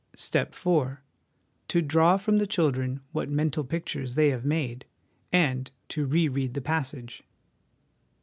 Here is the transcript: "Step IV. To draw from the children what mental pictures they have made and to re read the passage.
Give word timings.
"Step 0.29 0.55
IV. 0.55 0.97
To 1.67 1.81
draw 1.83 2.17
from 2.17 2.39
the 2.39 2.47
children 2.47 3.01
what 3.11 3.29
mental 3.29 3.63
pictures 3.63 4.15
they 4.15 4.29
have 4.31 4.43
made 4.43 4.85
and 5.31 5.69
to 5.89 6.07
re 6.07 6.27
read 6.27 6.55
the 6.55 6.59
passage. 6.61 7.21